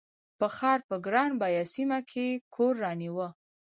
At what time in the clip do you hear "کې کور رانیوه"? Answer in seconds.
2.09-3.27